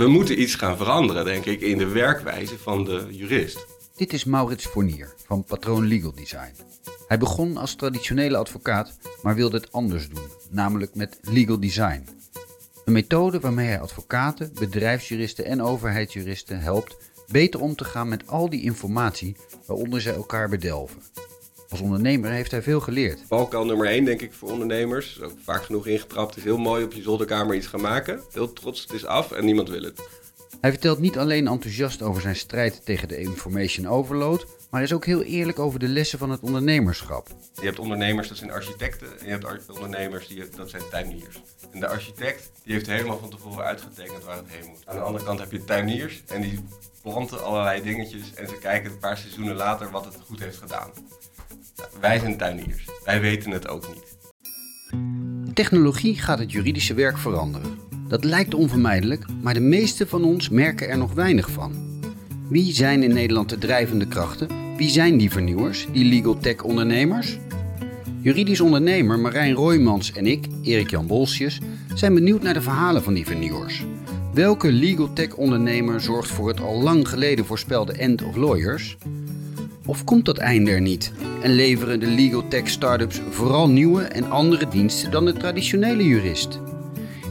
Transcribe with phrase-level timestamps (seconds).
[0.00, 3.66] We moeten iets gaan veranderen, denk ik, in de werkwijze van de jurist.
[3.96, 6.54] Dit is Maurits Fournier van Patroon Legal Design.
[7.08, 12.08] Hij begon als traditionele advocaat, maar wilde het anders doen, namelijk met legal design.
[12.84, 16.96] Een methode waarmee hij advocaten, bedrijfsjuristen en overheidsjuristen helpt
[17.30, 19.36] beter om te gaan met al die informatie
[19.66, 21.02] waaronder zij elkaar bedelven.
[21.70, 23.24] Als ondernemer heeft hij veel geleerd.
[23.26, 25.22] Valkuil nummer 1 denk ik voor ondernemers.
[25.22, 26.28] Ook vaak genoeg ingetrapt.
[26.28, 28.20] Het is heel mooi op je zolderkamer iets gaan maken.
[28.32, 30.00] Heel trots, het is af en niemand wil het.
[30.60, 35.04] Hij vertelt niet alleen enthousiast over zijn strijd tegen de information overload, maar is ook
[35.04, 37.28] heel eerlijk over de lessen van het ondernemerschap.
[37.54, 39.20] Je hebt ondernemers, dat zijn architecten.
[39.20, 41.42] En je hebt ondernemers, die, dat zijn tuiniers.
[41.70, 44.86] En de architect, die heeft helemaal van tevoren uitgetekend waar het heen moet.
[44.86, 46.58] Aan de andere kant heb je tuiniers en die
[47.02, 48.34] planten allerlei dingetjes.
[48.34, 50.90] En ze kijken een paar seizoenen later wat het goed heeft gedaan.
[52.00, 52.88] Wij zijn tuiniers.
[53.04, 54.18] Wij weten het ook niet.
[55.54, 57.78] Technologie gaat het juridische werk veranderen.
[58.08, 61.72] Dat lijkt onvermijdelijk, maar de meeste van ons merken er nog weinig van.
[62.48, 64.76] Wie zijn in Nederland de drijvende krachten?
[64.76, 67.38] Wie zijn die vernieuwers, die legal tech ondernemers?
[68.20, 71.60] Juridisch ondernemer Marijn Roymans en ik, Erik-Jan Bolsjes,
[71.94, 73.84] zijn benieuwd naar de verhalen van die vernieuwers.
[74.34, 78.96] Welke legal tech ondernemer zorgt voor het al lang geleden voorspelde end of lawyers?
[79.90, 84.30] Of komt dat einde er niet en leveren de legal tech startups vooral nieuwe en
[84.30, 86.60] andere diensten dan de traditionele jurist?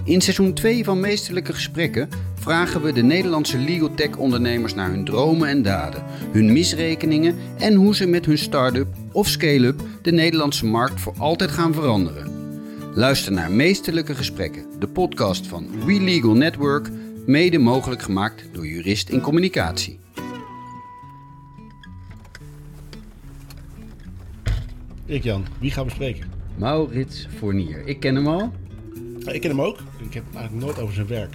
[0.04, 5.06] In seizoen 2 van Meesterlijke Gesprekken vragen we de Nederlandse legal tech ondernemers naar hun
[5.06, 10.66] dromen en daden, hun misrekeningen en hoe ze met hun start-up of scale-up de Nederlandse
[10.66, 12.32] markt voor altijd gaan veranderen.
[12.94, 16.90] Luister naar Meesterlijke Gesprekken, de podcast van We Legal Network,
[17.26, 20.00] mede mogelijk gemaakt door Jurist in Communicatie.
[25.10, 26.32] Ik Jan, wie gaan we spreken?
[26.56, 27.88] Maurits Fournier.
[27.88, 28.52] Ik ken hem al.
[29.26, 29.78] Ik ken hem ook.
[30.00, 31.34] Ik heb eigenlijk nooit over zijn werk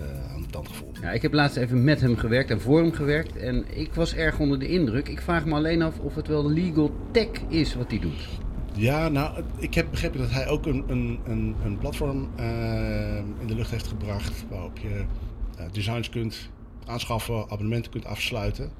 [0.00, 0.98] uh, aan de tand gevoeld.
[1.00, 3.36] Ja, ik heb laatst even met hem gewerkt en voor hem gewerkt.
[3.36, 5.08] En ik was erg onder de indruk.
[5.08, 8.28] Ik vraag me alleen af of het wel legal tech is wat hij doet.
[8.74, 13.46] Ja, nou, ik heb begrepen dat hij ook een, een, een, een platform uh, in
[13.46, 14.44] de lucht heeft gebracht.
[14.48, 15.04] Waarop je
[15.58, 16.50] uh, designs kunt
[16.84, 18.70] aanschaffen, abonnementen kunt afsluiten.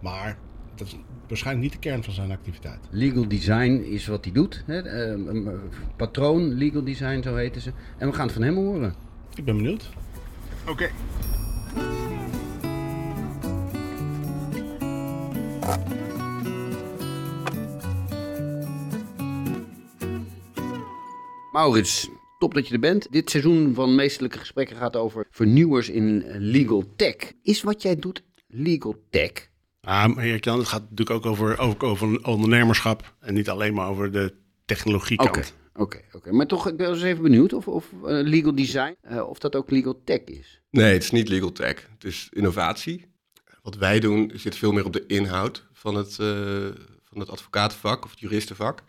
[0.00, 0.38] Maar
[0.74, 0.96] dat is
[1.28, 2.78] waarschijnlijk niet de kern van zijn activiteit.
[2.90, 4.62] Legal design is wat hij doet.
[4.66, 4.82] Hè?
[5.96, 7.72] patroon legal design, zo heten ze.
[7.98, 8.94] En we gaan het van hem horen.
[9.34, 9.88] Ik ben benieuwd.
[10.68, 10.90] Oké.
[21.52, 22.08] Maurits,
[22.38, 23.06] top dat je er bent.
[23.10, 27.16] Dit seizoen van Meestelijke Gesprekken gaat over vernieuwers in legal tech.
[27.42, 29.51] Is wat jij doet legal tech?
[29.86, 33.88] Ah, Erik Jan, het gaat natuurlijk ook over, ook over ondernemerschap en niet alleen maar
[33.88, 34.34] over de
[34.64, 35.54] technologiekant.
[35.74, 36.32] Oké, oké, oké.
[36.32, 39.56] Maar toch, ik ben eens even benieuwd of, of uh, legal design, uh, of dat
[39.56, 40.60] ook legal tech is.
[40.70, 41.88] Nee, het is niet legal tech.
[41.94, 43.06] Het is innovatie.
[43.62, 46.68] Wat wij doen zit veel meer op de inhoud van het, uh,
[47.04, 48.82] van het advocatenvak of het juristenvak.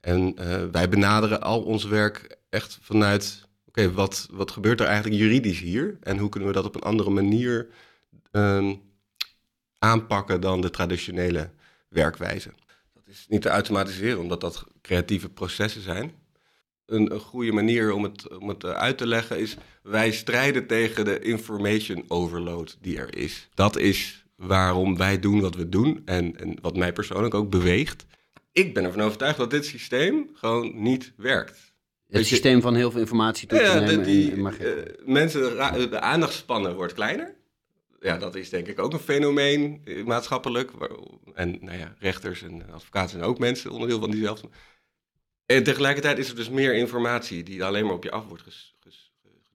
[0.00, 0.34] En
[0.72, 5.98] wij benaderen al ons werk echt vanuit, oké, wat, wat gebeurt er eigenlijk juridisch hier?
[6.00, 7.68] En hoe kunnen we dat op een andere manier
[8.32, 8.80] um,
[9.82, 11.50] aanpakken dan de traditionele
[11.88, 12.50] werkwijze.
[12.94, 16.12] Dat is niet te automatiseren, omdat dat creatieve processen zijn.
[16.86, 21.04] Een, een goede manier om het, om het uit te leggen is: wij strijden tegen
[21.04, 23.48] de information overload die er is.
[23.54, 28.04] Dat is waarom wij doen wat we doen en, en wat mij persoonlijk ook beweegt.
[28.52, 31.72] Ik ben ervan overtuigd dat dit systeem gewoon niet werkt.
[32.08, 34.04] Het systeem van heel veel informatie toe te ja, nemen.
[34.04, 35.40] Die, en, uh, mensen,
[35.90, 37.34] de aandachtspannen wordt kleiner
[38.02, 40.70] ja, dat is denk ik ook een fenomeen eh, maatschappelijk.
[41.34, 44.48] En nou ja, rechters en advocaten zijn ook mensen, onderdeel van diezelfde.
[45.46, 48.42] En tegelijkertijd is er dus meer informatie die alleen maar op je af wordt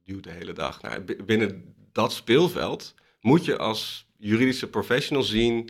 [0.04, 0.82] geduwd de hele dag.
[0.82, 5.70] Nou, binnen dat speelveld moet je als juridische professional zien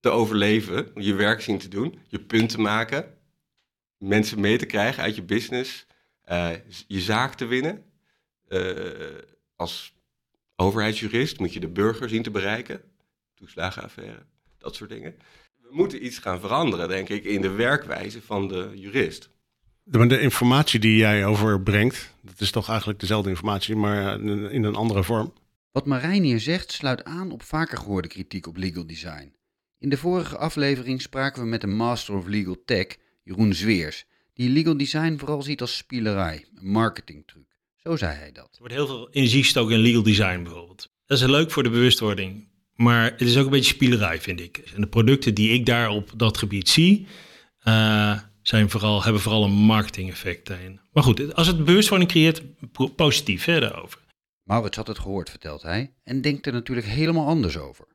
[0.00, 3.18] te overleven, je werk zien te doen, je punten maken,
[3.98, 5.86] mensen mee te krijgen uit je business,
[6.30, 6.50] uh,
[6.86, 7.84] je zaak te winnen.
[8.48, 8.72] Uh,
[9.56, 9.97] als
[10.60, 12.80] overheidsjurist moet je de burger zien te bereiken.
[13.34, 14.26] Toeslagenaffaire,
[14.58, 15.14] dat soort dingen.
[15.62, 19.30] We moeten iets gaan veranderen, denk ik, in de werkwijze van de jurist.
[19.82, 24.74] De, de informatie die jij overbrengt, dat is toch eigenlijk dezelfde informatie, maar in een
[24.74, 25.32] andere vorm.
[25.72, 29.34] Wat Marijn hier zegt sluit aan op vaker gehoorde kritiek op legal design.
[29.78, 32.86] In de vorige aflevering spraken we met de master of legal tech,
[33.22, 37.47] Jeroen Zweers, die legal design vooral ziet als spielerij, een marketingtruc.
[37.88, 38.48] Zo zei hij dat.
[38.52, 40.88] Er wordt heel veel energie gestoken in legal design bijvoorbeeld.
[41.06, 42.48] Dat is leuk voor de bewustwording.
[42.74, 44.56] Maar het is ook een beetje spielerij, vind ik.
[44.74, 47.06] En de producten die ik daar op dat gebied zie,
[47.64, 50.80] uh, zijn vooral, hebben vooral een marketing effect daarin.
[50.92, 52.42] Maar goed, als het bewustwording creëert,
[52.96, 54.00] positief verder over.
[54.42, 57.86] Maurits had het gehoord, vertelt hij, en denkt er natuurlijk helemaal anders over.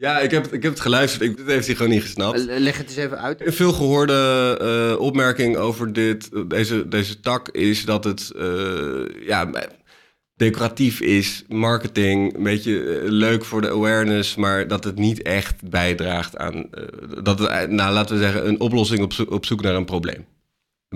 [0.00, 1.22] Ja, ik heb, ik heb het geluisterd.
[1.22, 2.46] Ik, dit heeft hij gewoon niet gesnapt.
[2.48, 3.46] Eh, Leg het eens even uit.
[3.46, 4.12] Een veel gehoorde
[4.94, 8.46] eh, opmerking over dit, deze, deze tak is dat het eh,
[9.26, 9.50] ja,
[10.36, 15.68] decoratief is, marketing, een beetje eh, leuk voor de awareness, maar dat het niet echt
[15.70, 16.82] bijdraagt aan, eh,
[17.22, 19.84] dat het, eh, nou, laten we zeggen, een oplossing op, zo- op zoek naar een
[19.84, 20.24] probleem.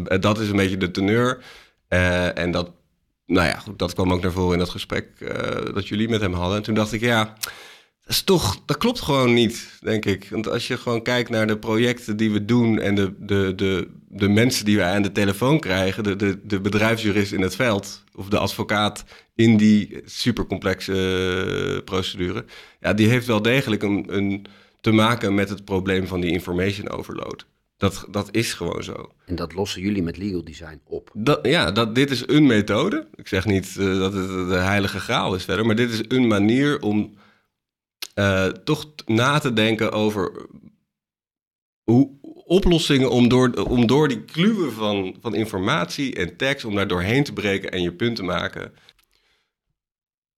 [0.04, 1.38] Eh, dat is een beetje de teneur.
[1.88, 2.70] Eh, en dat,
[3.26, 6.20] nou ja, goed, dat kwam ook naar voren in dat gesprek eh, dat jullie met
[6.20, 6.56] hem hadden.
[6.56, 7.34] En toen dacht ik, ja,
[8.04, 10.28] dat is toch, dat klopt gewoon niet, denk ik.
[10.30, 13.88] Want als je gewoon kijkt naar de projecten die we doen en de, de, de,
[14.08, 18.04] de mensen die we aan de telefoon krijgen, de, de, de bedrijfsjurist in het veld
[18.14, 19.04] of de advocaat
[19.34, 20.92] in die supercomplexe
[21.76, 22.44] eh, procedure,
[22.80, 24.46] ja, die heeft wel degelijk een, een,
[24.80, 27.46] te maken met het probleem van die information overload.
[27.76, 29.12] Dat, dat is gewoon zo.
[29.26, 31.10] En dat lossen jullie met legal design op.
[31.14, 33.06] Dat, ja, dat, dit is een methode.
[33.14, 36.26] Ik zeg niet eh, dat het de heilige graal is verder, maar dit is een
[36.26, 37.14] manier om
[38.14, 40.46] eh, toch na te denken over
[41.82, 42.10] hoe
[42.44, 47.24] oplossingen om door, om door die kluwen van, van informatie en tekst, om daar doorheen
[47.24, 48.72] te breken en je punt te maken.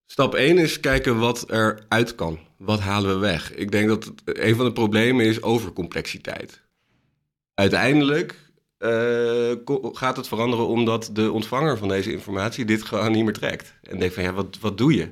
[0.05, 2.39] Stap 1 is kijken wat er uit kan.
[2.57, 3.53] Wat halen we weg?
[3.53, 6.61] Ik denk dat het, een van de problemen is overcomplexiteit.
[7.53, 8.35] Uiteindelijk
[8.77, 9.51] eh,
[9.91, 13.73] gaat het veranderen omdat de ontvanger van deze informatie dit gewoon niet meer trekt.
[13.81, 15.09] En denkt van ja, wat, wat doe je?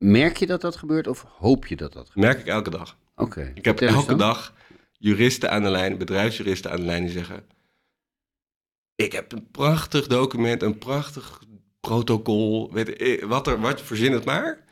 [0.00, 2.26] Merk je dat dat gebeurt of hoop je dat dat gebeurt?
[2.26, 2.96] Merk ik elke dag.
[3.16, 3.52] Oké.
[3.54, 4.18] Ik heb elke dan.
[4.18, 4.54] dag
[4.92, 7.46] juristen aan de lijn, bedrijfsjuristen aan de lijn die zeggen...
[8.94, 11.42] Ik heb een prachtig document, een prachtig
[11.80, 14.64] protocol, weet ik, wat, er, wat verzin het maar.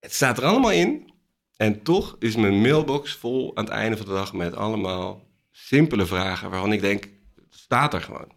[0.00, 1.12] Het staat er allemaal in.
[1.56, 6.06] En toch is mijn mailbox vol aan het einde van de dag met allemaal simpele
[6.06, 6.50] vragen...
[6.50, 7.04] waarvan ik denk,
[7.34, 8.32] het staat er gewoon.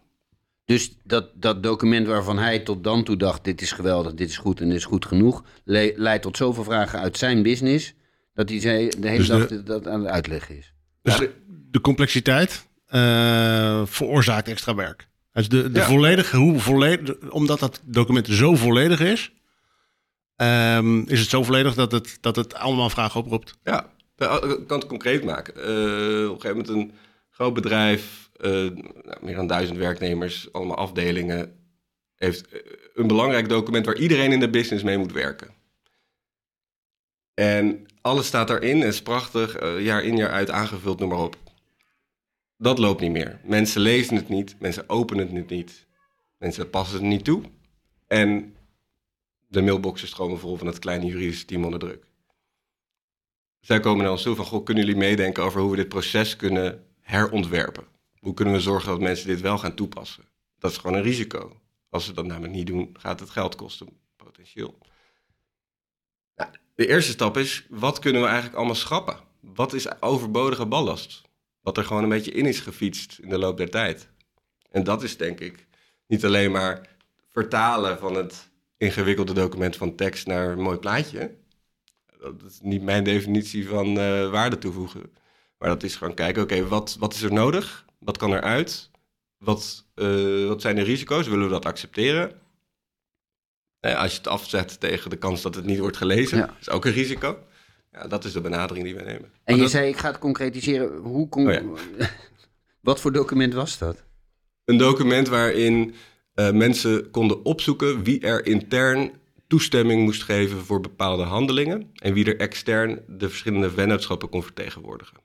[0.66, 4.36] Dus dat, dat document waarvan hij tot dan toe dacht: dit is geweldig, dit is
[4.36, 7.94] goed en dit is goed genoeg, le- leidt tot zoveel vragen uit zijn business,
[8.34, 10.72] dat hij zei, de hele Dus dag de- dat aan het uitleggen is.
[11.02, 11.32] Dus Ja, de,
[11.70, 15.08] de complexiteit eh, veroorzaakt extra werk.
[15.32, 15.84] Dus de, de Ja.
[15.86, 19.32] volledige, hoe volledig, omdat dat document zo volledig is,
[20.36, 23.54] ehm, is het zo volledig dat het, dat het allemaal vragen oproept.
[23.64, 23.86] Ja,
[24.16, 25.54] ik kan het concreet maken.
[25.54, 25.60] Eh,
[26.30, 26.92] op een gegeven moment een
[27.36, 31.56] groot bedrijf, eh, nou, meer dan duizend werknemers, allemaal afdelingen,
[32.14, 32.60] heeft eh,
[32.94, 35.54] een belangrijk document waar iedereen in de business mee moet werken.
[37.34, 41.18] En alles staat daarin, het is prachtig, eh, jaar in jaar uit aangevuld, noem maar
[41.18, 41.36] op.
[42.56, 43.40] Dat loopt niet meer.
[43.44, 45.86] Mensen lezen het niet, mensen openen het niet,
[46.38, 47.42] mensen passen het niet toe.
[48.06, 48.56] En
[49.48, 52.06] de mailboxen stromen vol van het kleine juridische team onder druk
[53.66, 56.85] zij komen naar ons van, goh, kunnen jullie meedenken over hoe we dit proces kunnen
[57.06, 57.84] herontwerpen?
[58.18, 60.24] Hoe kunnen we zorgen dat mensen dit wel gaan toepassen?
[60.58, 61.60] Dat is gewoon een risico.
[61.88, 64.78] Als ze dat namelijk niet doen, gaat het geld kosten, potentieel.
[66.36, 69.18] Nou, de eerste stap is, wat kunnen we eigenlijk allemaal schrappen?
[69.40, 71.22] Wat is overbodige ballast?
[71.60, 74.08] Wat er gewoon een beetje in is gefietst in de loop der tijd.
[74.70, 75.66] En dat is denk ik
[76.06, 76.96] niet alleen maar
[77.30, 81.34] vertalen van het ingewikkelde document van tekst naar een mooi plaatje.
[82.20, 85.12] Dat is niet mijn definitie van eh, waarde toevoegen.
[85.58, 87.84] Maar dat is gewoon kijken, oké, wat, wat is er nodig?
[87.98, 88.90] Wat kan er uit?
[89.38, 91.28] Wat, eh, wat zijn de risico's?
[91.28, 92.32] Willen we dat accepteren?
[93.80, 96.56] Eh, als je het afzet tegen de kans dat het niet wordt gelezen, Ja.
[96.60, 97.38] is ook een risico.
[97.92, 99.24] Ja, dat is de benadering die we nemen.
[99.24, 100.96] En Maar je dat- zei: ik ga het concretiseren.
[100.96, 101.62] Hoe con- Oh ja.
[102.80, 104.04] Wat voor document was dat?
[104.64, 105.94] Een document waarin
[106.34, 109.12] eh, mensen konden opzoeken wie er intern
[109.46, 115.16] toestemming moest geven voor bepaalde handelingen en wie er extern de verschillende vennootschappen kon vertegenwoordigen.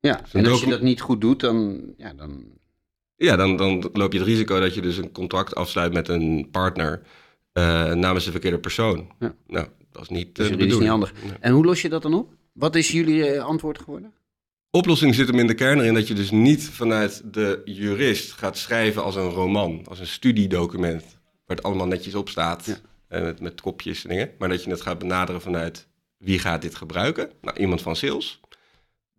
[0.00, 2.44] Ja, en als je dat niet goed doet, dan, ja, dan
[3.16, 6.48] Ja, dan, dan loop je het risico dat je dus een contract afsluit met een
[6.50, 7.02] partner
[7.52, 9.08] eh, namens de verkeerde persoon.
[9.18, 9.34] Ja.
[9.46, 11.12] Nou, dat is niet, dat is eh, juridisch niet handig.
[11.22, 11.32] Nee.
[11.40, 12.34] En hoe los je dat dan op?
[12.52, 14.12] Wat is jullie eh, antwoord geworden?
[14.70, 18.58] Oplossing zit hem in de kern erin dat je dus niet vanuit de jurist gaat
[18.58, 21.02] schrijven als een roman, als een studiedocument,
[21.46, 22.76] waar het allemaal netjes op staat, Ja.
[23.08, 25.88] eh, met, met kopjes en dingen, maar dat je het gaat benaderen vanuit
[26.18, 27.30] wie gaat dit gebruiken?
[27.40, 28.40] Nou, iemand van sales.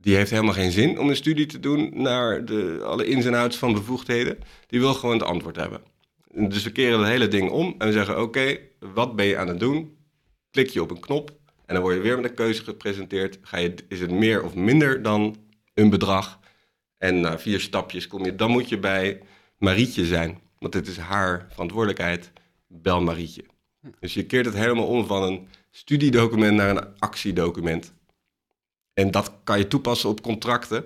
[0.02, 3.34] Die heeft helemaal geen zin om een studie te doen naar de, alle ins en
[3.34, 4.38] outs van bevoegdheden.
[4.68, 5.82] Die wil gewoon het antwoord hebben.
[6.34, 9.38] En Dus we keren het hele ding om en we zeggen: Oké, wat ben je
[9.38, 9.98] aan het doen?
[10.52, 13.40] Klik je op een knop en dan word je weer met een keuze gepresenteerd.
[13.42, 15.36] Ga je, is het meer of minder dan
[15.74, 16.40] een bedrag?
[16.98, 19.22] En na vier stapjes kom je, dan moet je bij
[19.58, 20.40] Marietje zijn.
[20.60, 22.32] Want dit is haar verantwoordelijkheid.
[22.68, 23.44] Bel Marietje.
[24.00, 27.94] Dus je keert het helemaal om van een studiedocument naar een actiedocument.
[29.00, 30.86] En dat kan je toepassen op contracten,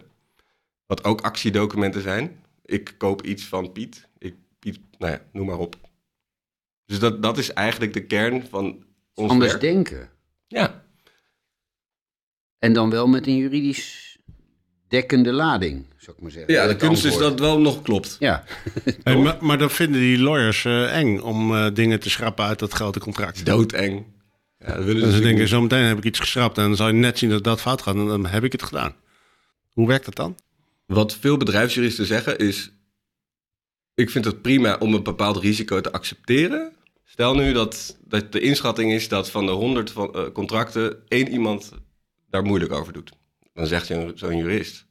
[0.85, 2.43] wat ook actiedocumenten zijn.
[2.65, 4.07] Ik koop iets van Piet.
[4.17, 5.75] Ik, Piet, nou ja, noem maar op.
[6.85, 9.61] Dus dat, dat is eigenlijk de kern van ons Anders werk.
[9.61, 10.09] denken.
[10.47, 10.83] Ja,
[12.59, 14.17] En dan wel met een juridisch
[14.87, 16.53] dekkende lading, zou ik maar zeggen.
[16.53, 18.15] ja de kunst is dat het wel nog klopt.
[18.19, 18.43] Ja,
[19.03, 22.59] Hey, maar, maar dan vinden die lawyers eh, eng om eh, dingen te schrappen uit
[22.59, 23.35] dat grote contract.
[23.35, 24.05] is doodeng.
[24.65, 25.49] Ja, dat willen En ze ze denken, niet.
[25.49, 27.95] zometeen heb ik iets geschrapt en dan zal je net zien dat dat fout gaat
[27.95, 28.95] en dan heb ik het gedaan.
[29.71, 30.35] Hoe werkt dat dan?
[30.85, 32.71] Wat veel bedrijfsjuristen zeggen is...
[33.95, 36.73] Ik vind het prima om een bepaald risico te accepteren.
[37.03, 40.97] Stel nu dat, dat de inschatting is dat van de 100 van, eh, contracten...
[41.07, 41.71] één iemand
[42.29, 43.11] daar moeilijk over doet.
[43.53, 44.85] Dan zegt zo'n zo'n jurist...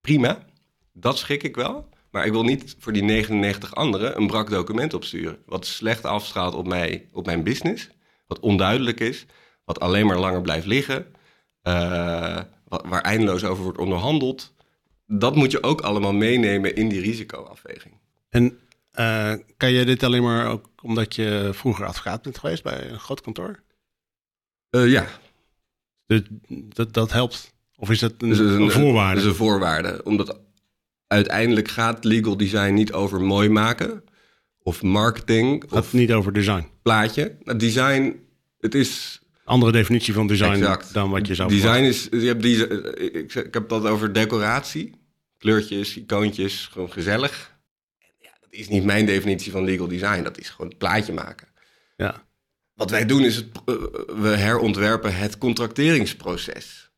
[0.00, 0.46] Prima,
[0.92, 1.88] dat schik ik wel.
[2.10, 5.38] Maar ik wil niet voor die 99 anderen een brak document opsturen.
[5.46, 7.90] Wat slecht afstraalt op, mij, op mijn business.
[8.30, 9.26] Wat onduidelijk is.
[9.64, 11.06] Wat alleen maar langer blijft liggen.
[11.62, 14.54] wa- waar eindeloos over wordt onderhandeld.
[15.06, 17.94] Dat moet je ook allemaal meenemen in die risicoafweging.
[18.28, 18.58] En
[18.90, 22.98] eh, kan je dit alleen maar ook omdat je vroeger advocaat bent geweest bij een
[22.98, 23.62] groot kantoor?
[24.70, 25.06] Eh, ja,
[26.06, 27.52] Dat, dat, dat helpt.
[27.76, 29.14] Of is dat een, dus een voorwaarde?
[29.14, 30.00] Dat is een voorwaarde.
[30.04, 30.40] Omdat
[31.06, 34.04] uiteindelijk gaat legal design niet over mooi maken.
[34.70, 35.64] Of marketing.
[35.68, 36.66] Gaat Of niet over design.
[36.82, 37.36] plaatje.
[37.42, 38.20] Nou, design,
[38.60, 40.92] het is Andere definitie van design Exact.
[40.92, 42.68] dan wat je zou Design is, je hebt die,
[43.12, 44.94] ik, ik heb dat over decoratie.
[45.38, 47.58] Kleurtjes, icoontjes, gewoon gezellig.
[48.18, 50.22] Ja, dat is niet mijn definitie van legal design.
[50.22, 51.48] Dat is gewoon het plaatje maken.
[51.96, 52.24] Ja.
[52.74, 53.74] Wat wij doen is, het, eh,
[54.22, 56.90] we herontwerpen het contracteringsproces.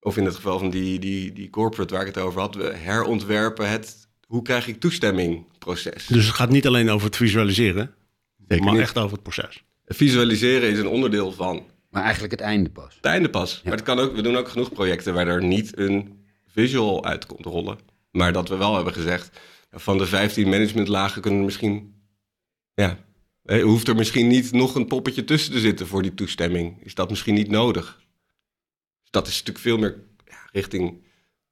[0.00, 2.72] Of in het geval van die, die, die corporate waar ik het over had, we
[2.74, 6.06] herontwerpen het hoe krijg ik toestemming proces.
[6.06, 7.94] Dus het gaat niet alleen over het visualiseren,
[8.48, 8.82] Zeker maar niet.
[8.82, 9.64] echt over het proces.
[9.86, 11.62] Visualiseren is een onderdeel van
[11.94, 12.94] maar eigenlijk het einde pas.
[12.96, 13.60] het einde pas.
[13.64, 17.26] Maar het kan ook, we doen ook genoeg projecten waar er niet een visual uit
[17.26, 17.78] komt rollen.
[18.10, 19.40] Maar dat we wel hebben gezegd,
[19.70, 21.94] van de 15 managementlagen kunnen er misschien...
[22.74, 22.98] Ja,
[23.62, 26.84] hoeft er misschien niet nog een poppetje tussen te zitten voor die toestemming.
[26.84, 28.00] Is dat misschien niet nodig?
[29.02, 31.02] Dus dat is natuurlijk veel meer ja, richting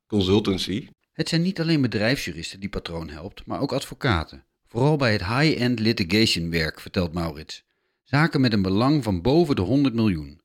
[0.07, 0.89] consultancy.
[1.13, 4.45] Het zijn niet alleen bedrijfsjuristen die patroon helpt, maar ook advocaten.
[4.67, 7.65] Vooral bij het high-end litigation werk, vertelt Maurits.
[8.03, 10.41] Zaken met een belang van boven de 100 miljoen.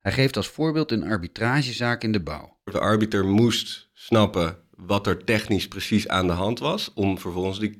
[0.00, 2.58] Hij geeft als voorbeeld een arbitragezaak in de bouw.
[2.64, 6.92] De arbiter moest snappen wat er technisch precies aan de hand was...
[6.94, 7.70] om vervolgens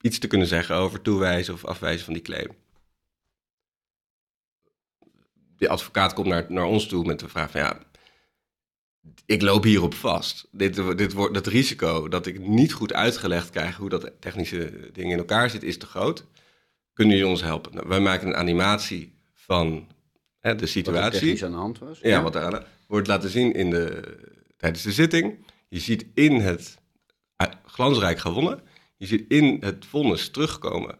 [0.00, 2.50] iets te kunnen zeggen over toewijzen of afwijzen van die claim.
[5.56, 7.60] De advocaat komt naar, naar ons toe met de vraag van...
[7.60, 7.78] ja,
[9.26, 10.48] ik loop hierop vast.
[10.50, 13.76] Dit, dit wordt, het risico dat ik niet goed uitgelegd krijg...
[13.76, 16.24] hoe dat technische ding in elkaar zit, is te groot.
[16.92, 17.74] Kunnen jullie ons helpen?
[17.74, 19.88] Nou, wij maken een animatie van
[20.38, 21.20] hè, de Wat er situatie.
[21.20, 21.98] technisch aan de hand was.
[22.02, 24.16] Ja, wat daar wordt laten zien in de,
[24.56, 25.46] tijdens de zitting.
[25.68, 26.78] Je ziet in het
[27.36, 28.62] eh, glansrijk gewonnen.
[28.96, 30.98] Je ziet in het vonnis terugkomen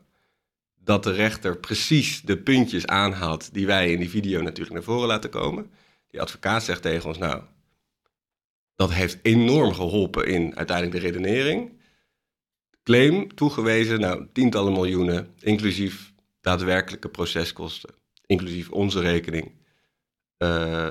[0.74, 5.08] dat de rechter precies de puntjes aanhaalt die wij in die video natuurlijk naar voren
[5.08, 5.70] laten komen.
[6.10, 7.42] Die advocaat zegt tegen ons, nou,
[8.76, 11.80] dat heeft enorm geholpen in uiteindelijk de redenering.
[12.82, 17.94] Claim toegewezen, nou, tientallen miljoenen, inclusief daadwerkelijke proceskosten,
[18.26, 19.52] inclusief onze rekening
[20.36, 20.88] eh,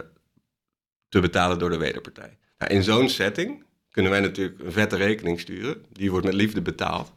[1.10, 2.38] te betalen door de wederpartij.
[2.58, 5.86] Nou, in zo'n setting kunnen wij natuurlijk een vette rekening sturen.
[5.92, 7.14] Die wordt met liefde betaald.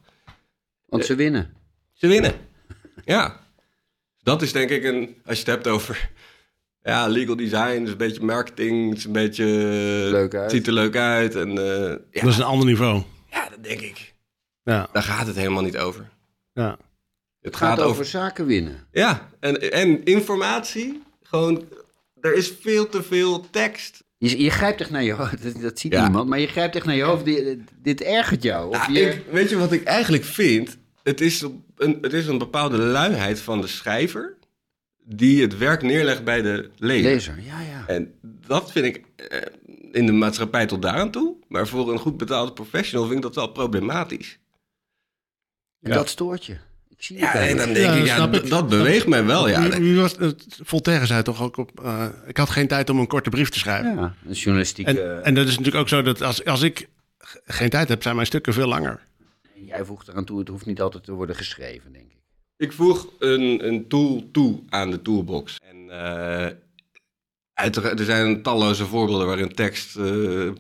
[0.87, 1.55] Want ze winnen.
[1.93, 2.35] Ze winnen.
[3.05, 3.45] ja.
[4.23, 5.17] Dat is denk ik een...
[5.25, 6.11] Als je het hebt over...
[6.87, 8.89] Ja, legal design is een beetje marketing.
[8.89, 9.45] Het is een beetje...
[10.11, 10.43] Leuk uit.
[10.43, 11.35] Het ziet er leuk uit.
[11.35, 13.03] En, eh, ja, Dat is een ander niveau.
[13.31, 14.15] ja, dat denk ik.
[14.63, 16.09] Ja, Daar gaat het helemaal niet over.
[16.53, 16.71] ja.
[16.71, 18.05] Het Het gaat gaat over over...
[18.05, 18.87] zaken winnen.
[18.93, 21.03] Ja, en, en informatie.
[21.23, 21.65] Gewoon...
[22.21, 24.05] Er is veel te veel tekst.
[24.19, 26.03] Je, je grijpt echt naar je hoofd, dat, dat ziet Ja.
[26.03, 27.25] niemand, maar je grijpt echt naar je hoofd.
[27.25, 28.69] Dit, dit ergert jou.
[28.71, 30.77] Of Nou, je, ik, weet je wat ik eigenlijk vind?
[31.03, 31.41] Het is,
[31.77, 34.36] een, het is een bepaalde luiheid van de schrijver
[35.09, 37.11] die het werk neerlegt bij de lezer.
[37.11, 37.85] Lezer, ja, ja.
[37.87, 38.13] En
[38.47, 39.41] dat vind ik eh,
[39.93, 41.35] in de maatschappij tot daar aan toe.
[41.49, 44.39] Maar voor een goed betaalde professional vind ik dat wel problematisch.
[45.81, 45.97] En Ja.
[45.97, 46.57] dat stoort je.
[46.89, 48.49] Ik zie Ja, het en dan denk Ja, ik, dat ja, ik.
[48.49, 49.49] dat beweegt mij wel.
[49.49, 49.69] Ja.
[49.69, 51.81] Wie was, het, Voltaire zei toch ook op...
[51.85, 53.95] eh, ik had geen tijd om een korte brief te schrijven.
[53.97, 55.01] Ja, een journalistieke...
[55.03, 56.89] En, en dat is natuurlijk ook zo dat als, als ik
[57.45, 59.07] geen tijd heb, zijn mijn stukken veel langer.
[59.67, 62.17] Jij voegt eraan toe, het hoeft niet altijd te worden geschreven, denk ik.
[62.57, 65.57] Ik voeg een, een tool toe aan de toolbox.
[65.63, 66.45] En eh,
[67.55, 70.59] er zijn talloze voorbeelden waarin tekst een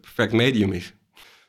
[0.00, 0.92] perfect medium is.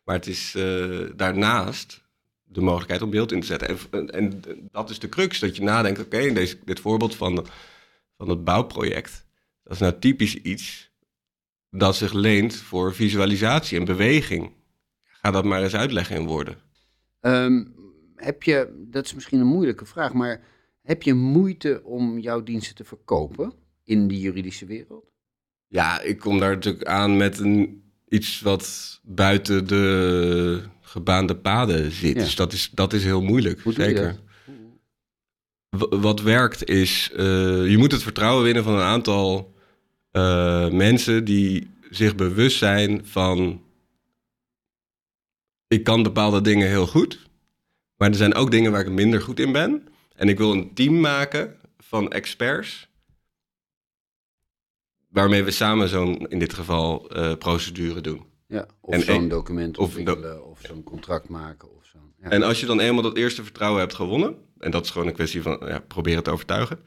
[0.04, 2.06] Maar het is eh, daarnaast
[2.44, 3.78] de mogelijkheid om beeld in te zetten.
[3.92, 4.42] En, en,
[4.72, 7.46] dat is de crux, dat je nadenkt, oké, deze dit voorbeeld van,
[8.18, 9.26] van het bouwproject,
[9.64, 10.92] dat is nou typisch iets
[11.70, 14.52] dat zich leent voor visualisatie en beweging.
[15.04, 16.58] Ga dat maar eens uitleggen in woorden.
[17.20, 17.64] Ehm,
[18.18, 20.42] heb je, dat is misschien een moeilijke vraag, maar
[20.88, 25.06] Heb je moeite om jouw diensten te verkopen in die juridische wereld?
[25.68, 32.16] Ja, ik kom daar natuurlijk aan met een, iets wat buiten de gebaande paden zit.
[32.16, 32.24] Ja.
[32.24, 34.20] Dus dat is, dat is heel moeilijk, Hoe doe je zeker.
[35.90, 39.54] Wat werkt is, eh, je moet het vertrouwen winnen van een aantal
[40.12, 43.62] eh, mensen die zich bewust zijn van,
[45.68, 47.27] ik kan bepaalde dingen heel goed,
[47.98, 49.88] maar er zijn ook dingen waar ik minder goed in ben.
[50.16, 52.90] En ik wil een team maken van experts,
[55.08, 58.26] waarmee we samen zo'n, in dit geval, eh, procedure doen.
[58.48, 61.76] Ja, of En zo'n document of ontwikkelen, of zo'n contract maken.
[61.76, 61.98] Of zo.
[62.22, 62.30] Ja.
[62.30, 65.14] En als je dan eenmaal dat eerste vertrouwen hebt gewonnen, en dat is gewoon een
[65.14, 66.80] kwestie van ja, proberen te overtuigen.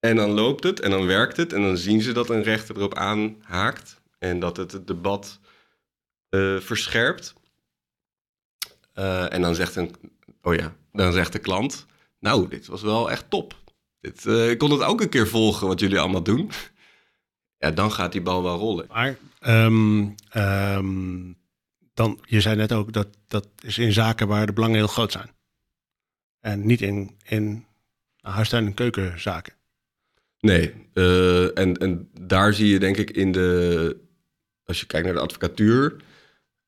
[0.00, 2.76] En dan loopt het en dan werkt het en dan zien ze dat een rechter
[2.76, 5.40] erop aanhaakt en dat het het debat
[6.28, 7.34] eh, verscherpt.
[8.94, 9.94] Eh, en dan zegt, een,
[10.42, 11.86] oh ja, dan zegt de klant,
[12.18, 13.54] nou, dit was wel echt top.
[14.00, 16.50] Dit, eh, ik kon het ook een keer volgen wat jullie allemaal doen.
[17.58, 18.86] Ja, dan gaat die bal wel rollen.
[18.88, 21.32] Maar ehm, ehm,
[21.94, 25.12] dan, je zei net ook dat dat is in zaken waar de belangen heel groot
[25.12, 25.30] zijn.
[26.40, 27.64] En niet in, in
[28.20, 29.52] huistuin- en keukenzaken.
[30.40, 33.96] Nee, eh, en, en daar zie je denk ik in de,
[34.64, 35.96] als je kijkt naar de advocatuur,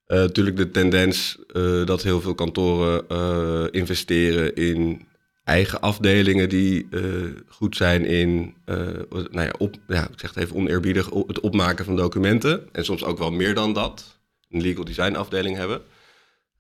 [0.07, 5.07] natuurlijk de tendens eh, dat heel veel kantoren eh, investeren in
[5.45, 7.03] eigen afdelingen die eh,
[7.49, 8.77] goed zijn in, eh,
[9.11, 12.69] nou ja, op, ja, ik zeg het even oneerbiedig, het opmaken van documenten.
[12.73, 14.19] En soms ook wel meer dan dat,
[14.51, 15.83] een legal design afdeling hebben.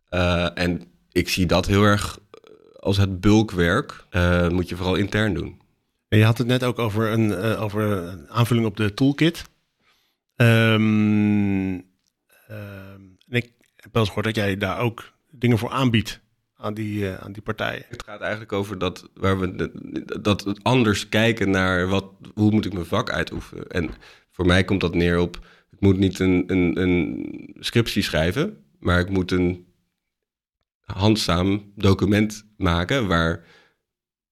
[0.09, 2.19] Eh, en ik zie dat heel erg
[2.79, 5.61] als het bulkwerk, eh, moet je vooral intern doen.
[6.09, 9.45] En je had het net ook over een, eh, over een aanvulling op de toolkit.
[10.37, 11.75] Ehm,
[13.97, 16.21] wel eens gehoord dat jij daar ook dingen voor aanbiedt
[16.57, 17.85] aan die, eh, aan die partijen.
[17.89, 19.71] Het gaat eigenlijk over dat, waar we
[20.23, 23.67] dat anders kijken naar wat, hoe moet ik mijn vak uitoefenen.
[23.67, 23.91] En
[24.31, 25.37] voor mij komt dat neer op,
[25.71, 29.67] ik moet niet een, een, een scriptie schrijven, maar ik moet een
[30.81, 33.45] handzaam document maken waar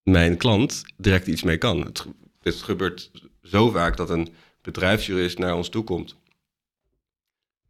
[0.02, 1.80] mijn klant direct iets mee kan.
[1.80, 2.06] Het,
[2.42, 3.10] het gebeurt
[3.42, 4.28] zo vaak dat een
[4.62, 6.16] bedrijfsjurist naar ons toe komt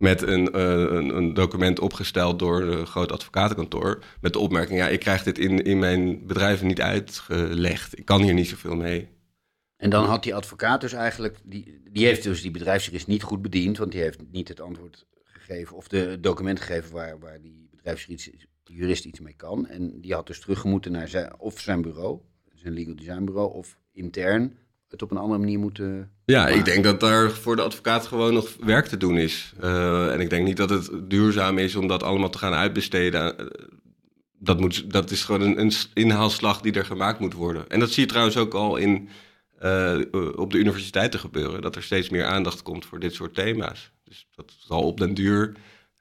[0.04, 4.04] met een, eh, een, een document opgesteld door een groot advocatenkantoor.
[4.20, 7.98] Met de opmerking, ja, ik krijg dit in, in mijn bedrijven niet uitgelegd.
[7.98, 9.08] Ik kan hier niet zoveel mee.
[9.76, 13.42] En dan had die advocaat dus eigenlijk, die, die heeft dus die bedrijfsjurist niet goed
[13.42, 17.68] bediend, want die heeft niet het antwoord gegeven of de document gegeven waar, waar die
[17.70, 18.30] bedrijfsjurist
[18.64, 19.66] jurist iets mee kan.
[19.66, 22.20] En die had dus teruggemoeten naar zijn, of zijn bureau,
[22.54, 24.56] zijn legal design bureau, of intern
[24.88, 26.10] het op een andere manier moeten...
[26.24, 29.52] Ja, ik denk dat daar voor de advocaat gewoon nog werk te doen is.
[29.60, 33.38] Eh, en ik denk niet dat het duurzaam is om dat allemaal te gaan uitbesteden.
[33.38, 33.46] Eh,
[34.38, 37.68] Dat, moet, dat is gewoon een, een inhaalslag die er gemaakt moet worden.
[37.68, 39.08] En dat zie je trouwens ook al in,
[39.58, 39.98] eh,
[40.36, 41.62] op de universiteiten gebeuren.
[41.62, 43.92] Dat er steeds meer aandacht komt voor dit soort thema's.
[44.04, 45.52] Dus dat zal op den duur...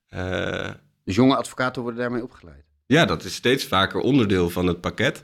[0.08, 0.72] eh,
[1.04, 2.66] Dus jonge advocaten worden daarmee opgeleid.
[2.86, 5.24] ja, dat is steeds vaker onderdeel van het pakket.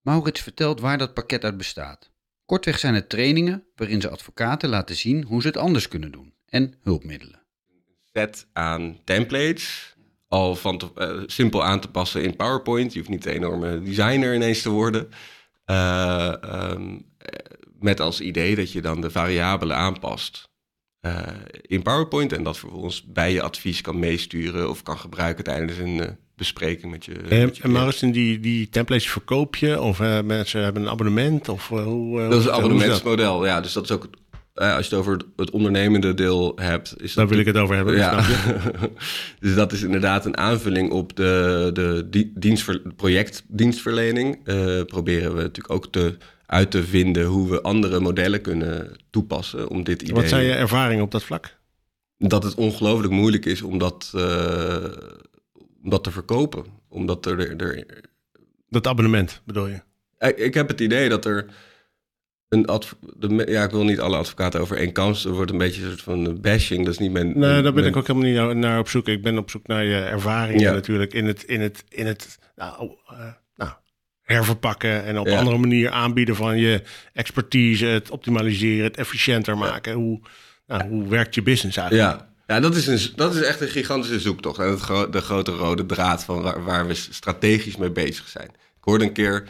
[0.00, 2.10] Maurits vertelt waar dat pakket uit bestaat.
[2.50, 6.34] Kortweg zijn het trainingen waarin ze advocaten laten zien hoe ze het anders kunnen doen
[6.46, 7.42] en hulpmiddelen.
[8.12, 9.94] set aan templates.
[10.28, 12.92] Al van eh, simpel aan te passen in PowerPoint.
[12.92, 15.08] Je hoeft niet de enorme designer ineens te worden.
[15.64, 20.48] Eh, ehm, eh, met als idee dat je dan de variabelen aanpast
[21.62, 22.32] in PowerPoint.
[22.32, 27.04] En dat vervolgens bij je advies kan meesturen of kan gebruiken tijdens een bespreking met
[27.04, 27.12] je.
[27.12, 29.80] En, met je en die, die templates verkoop je?
[29.80, 31.48] Of eh, mensen hebben een abonnement?
[31.48, 33.46] Of, eh, hoe, eh, Dat is een abonnementsmodel.
[33.46, 34.08] Ja, dus dat is ook.
[34.54, 36.94] als je het over het ondernemende deel hebt.
[36.98, 37.96] Is Daar wil ik het over hebben.
[37.96, 38.24] Ja.
[39.40, 44.44] dus dat is inderdaad een aanvulling op de, de di- dienstver, projectdienstverlening.
[44.86, 49.84] Proberen we natuurlijk ook te, uit te vinden hoe we andere modellen kunnen toepassen om
[49.84, 50.14] dit idee.
[50.14, 51.58] Wat zijn je ervaringen op dat vlak?
[52.18, 54.12] Dat het ongelooflijk moeilijk is om dat,
[55.82, 56.64] om dat te verkopen.
[56.88, 57.84] Omdat er, er,
[58.68, 59.80] Dat abonnement bedoel je?
[60.18, 61.46] ik, ik heb het idee dat er
[62.48, 62.64] een
[63.16, 65.24] de, ja, ik wil niet alle advocaten over één kant.
[65.24, 66.84] Er wordt een beetje een soort van bashing.
[66.84, 67.26] Dat is niet mijn.
[67.26, 69.08] Nee, mijn- daar ben ik ook helemaal niet naar- op zoek.
[69.08, 70.72] Ik ben op zoek naar je ervaringen Ja.
[70.72, 73.70] natuurlijk in het, in het, in het nou, eh, nou,
[74.20, 75.38] herverpakken en op Ja.
[75.38, 79.92] andere manier aanbieden van je expertise, het optimaliseren, het efficiënter maken.
[79.92, 80.20] Hoe,
[80.66, 82.10] nou, hoe werkt je business eigenlijk?
[82.10, 84.58] Ja, ja dat, is een, dat is echt een gigantische zoektocht.
[84.58, 88.48] En het gro- de grote rode draad van waar, waar we strategisch mee bezig zijn.
[88.48, 89.48] Ik hoorde een keer,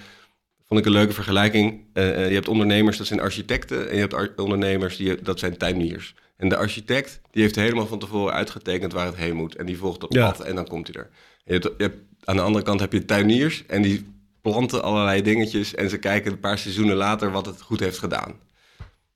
[0.67, 1.85] vond ik een leuke vergelijking.
[1.93, 3.89] eh, eh, je hebt ondernemers, dat zijn architecten.
[3.89, 6.15] En je hebt ondernemers, die, dat zijn tuiniers.
[6.37, 9.55] En de architect, die heeft helemaal van tevoren uitgetekend waar het heen moet.
[9.57, 10.31] En die volgt dat Ja.
[10.31, 11.11] pad en dan komt hij er.
[11.45, 14.07] Je hebt, je hebt, aan de andere kant heb je tuiniers en die
[14.43, 18.35] planten allerlei dingetjes en ze kijken een paar seizoenen later wat het goed heeft gedaan.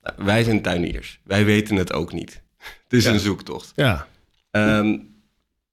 [0.03, 1.21] Nou, wij zijn tuiniers.
[1.25, 2.43] Wij weten het ook niet.
[2.95, 3.15] Het is Ja.
[3.15, 3.73] een zoektocht.
[3.77, 4.09] Ja,
[4.51, 4.87] Ehm,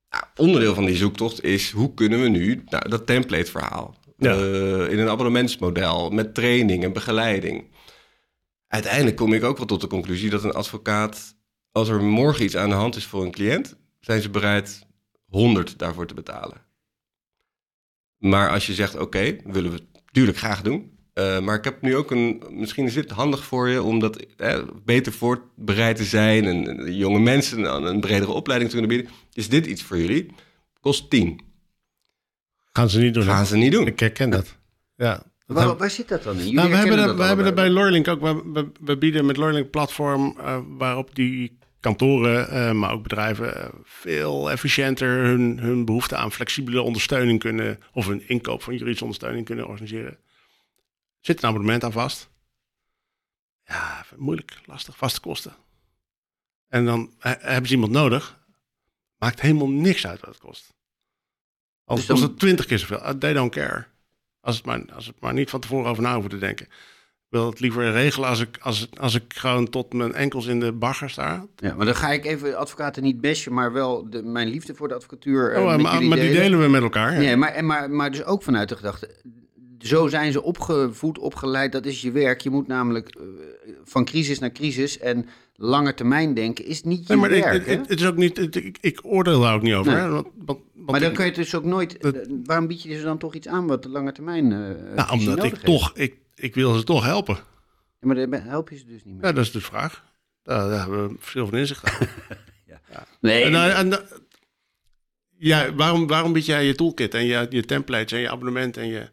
[0.10, 4.32] nou, onderdeel van die zoektocht is hoe kunnen we nu nou, dat template verhaal Ja.
[4.32, 7.64] eh, in een abonnementsmodel met training en begeleiding.
[8.68, 11.36] Uiteindelijk kom ik ook wel tot de conclusie dat een advocaat,
[11.72, 14.86] als er morgen iets aan de hand is voor een cliënt, zijn ze bereid
[15.30, 16.62] 100 daarvoor te betalen.
[18.18, 20.98] Maar als je zegt, oké, willen we natuurlijk graag doen.
[21.14, 24.26] Eh, maar ik heb nu ook een, misschien is dit handig voor je om dat
[24.38, 28.96] eh, beter voorbereid te zijn en, en jonge mensen een, een bredere opleiding te kunnen
[28.96, 29.16] bieden.
[29.34, 30.32] Is dit iets voor jullie?
[30.80, 31.42] Kost 10.
[32.72, 33.24] gaan ze niet doen.
[33.24, 33.88] Gaan ze niet doen.
[33.88, 34.58] Ik herken dat.
[34.96, 35.24] Ja.
[35.54, 36.54] Waar, waar zit dat dan in?
[36.54, 37.74] Nou, we hebben, dat, we hebben dat allebei.
[37.74, 38.22] bij Lorlink ook.
[38.22, 43.72] We, we, we bieden met Lorlink platform eh, waarop die kantoren, eh, maar ook bedrijven,
[43.84, 49.46] veel efficiënter hun, hun behoefte aan flexibele ondersteuning kunnen, of een inkoop van juridische ondersteuning
[49.46, 50.18] kunnen organiseren.
[51.22, 52.30] Zit een abonnement aan vast?
[53.64, 55.54] Ja, moeilijk, lastig, vaste kosten.
[56.68, 58.40] En dan eh, hebben ze iemand nodig.
[59.18, 60.74] Maakt helemaal niks uit wat het kost.
[61.86, 62.98] Als Dus het twintig keer zoveel.
[63.02, 63.86] Uh, They don't care.
[64.40, 66.66] Als het, maar, als het maar niet van tevoren over na hoeven te denken.
[66.66, 70.60] Ik wil het liever regelen als ik, als, als ik gewoon tot mijn enkels in
[70.60, 71.46] de bagger sta.
[71.56, 74.88] Ja, maar dan ga ik even advocaten niet bashen, maar wel de, mijn liefde voor
[74.88, 75.54] de advocatuur.
[75.54, 77.18] eh, Oh, met maar maar die delen we met elkaar.
[77.18, 79.22] Nee, maar, maar, maar dus ook vanuit de gedachte.
[79.82, 82.42] Zo zijn ze opgevoed, opgeleid, dat is je werk.
[82.42, 83.24] Je moet namelijk eh,
[83.84, 87.54] van crisis naar crisis en lange termijn denken is niet je Nee, maar ik, werk.
[87.58, 87.72] het, hè?
[87.76, 89.92] het- het is ook niet, het- ik, ik oordeel daar ook niet over.
[89.92, 90.02] Nee.
[90.02, 92.02] hè, want, want, want maar dan ik- kun je het dus ook nooit.
[92.02, 94.52] Dat- eh, waarom bied je ze dan toch iets aan wat de lange termijn.
[94.52, 95.66] eh nou, omdat nodig ik heeft?
[95.66, 97.36] toch, ik, ik wil ze toch helpen.
[97.36, 99.26] Ja, maar daar help je ze dus niet meer.
[99.26, 100.04] Ja, dat is de vraag.
[100.44, 102.08] Daar, daar hebben we verschil van inzicht aan.
[103.22, 104.00] nee, En, en, eh,
[105.38, 108.88] ja, waarom, waarom bied jij je toolkit en je, je templates en je abonnement en
[108.88, 109.10] je...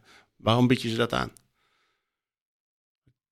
[0.48, 1.30] Waarom bied je ze dat aan?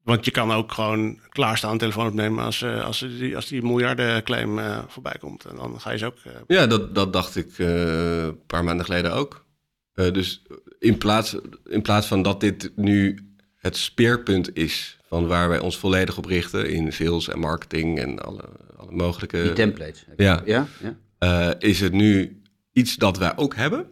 [0.03, 4.59] Want je kan ook gewoon klaarstaan telefoon opnemen als, eh, als, die, als die miljardenclaim
[4.59, 5.45] eh voorbij komt.
[5.45, 6.17] En dan ga je ze ook...
[6.25, 9.45] eh, Ja, dat, dat dacht ik eh, een paar maanden geleden ook.
[9.93, 10.43] Eh, dus
[10.79, 13.19] in plaats, in plaats van dat dit nu
[13.57, 18.19] het speerpunt is van waar wij ons volledig op richten in sales en marketing en
[18.19, 18.45] alle,
[18.77, 19.43] alle mogelijke.
[19.43, 20.05] die templates.
[20.17, 20.43] ja.
[20.45, 20.97] Ja, ja.
[21.19, 23.87] eh, is het nu iets dat wij ook hebben.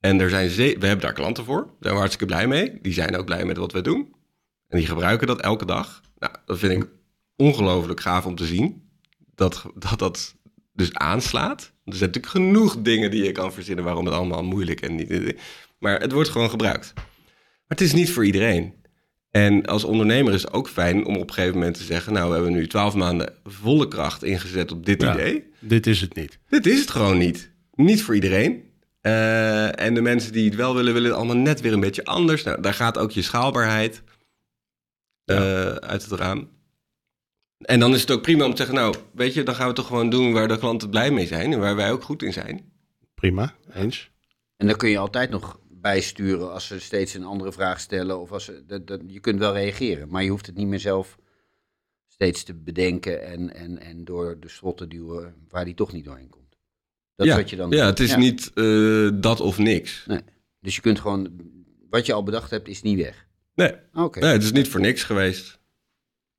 [0.00, 1.62] En er zijn we hebben daar klanten voor.
[1.62, 2.78] Daar zijn we hartstikke blij mee.
[2.82, 4.14] Die zijn ook blij met wat we doen.
[4.68, 6.00] En die gebruiken dat elke dag.
[6.18, 6.88] Nou, dat vind ik
[7.36, 8.88] ongelooflijk gaaf om te zien.
[9.34, 10.36] Dat dat, dat
[10.72, 11.60] dus aanslaat.
[11.60, 15.36] Er zijn natuurlijk genoeg dingen die je kan verzinnen waarom het allemaal moeilijk en niet.
[15.78, 16.92] Maar het wordt gewoon gebruikt.
[16.94, 17.04] Maar
[17.66, 18.74] het is niet voor iedereen.
[19.30, 22.28] En als ondernemer is het ook fijn om op een gegeven moment te zeggen: Nou,
[22.28, 25.14] we hebben nu twaalf maanden volle kracht ingezet op dit Ja.
[25.14, 25.44] idee.
[25.58, 26.38] dit is het niet.
[26.48, 27.50] Dit is het gewoon niet.
[27.74, 28.62] Niet voor iedereen.
[29.00, 32.04] Eh, en de mensen die het wel willen, willen het allemaal net weer een beetje
[32.04, 32.42] anders.
[32.42, 34.02] Nou, daar gaat ook je schaalbaarheid
[35.24, 36.48] eh, uit het raam.
[37.58, 39.74] En dan is het ook prima om te zeggen, nou, weet je, dan gaan we
[39.74, 42.32] toch gewoon doen waar de klanten blij mee zijn en waar wij ook goed in
[42.32, 42.72] zijn.
[43.14, 44.10] Prima, eens.
[44.56, 48.20] En dan kun je altijd nog bijsturen als ze steeds een andere vraag stellen.
[48.20, 50.80] Of als ze, dat, dat, je kunt wel reageren, maar je hoeft het niet meer
[50.80, 51.18] zelf
[52.06, 56.04] steeds te bedenken en, en, en door de slot te duwen waar die toch niet
[56.04, 56.39] doorheen komt.
[57.20, 57.86] Dat ja, is wat je dan ja, doet.
[57.98, 58.16] het is Ja.
[58.18, 60.06] niet eh, dat of niks.
[60.60, 61.30] Dus je kunt gewoon,
[61.90, 63.26] wat je al bedacht hebt, is niet weg.
[63.54, 64.20] Nee, Oké.
[64.20, 65.58] nee, het is niet voor niks geweest.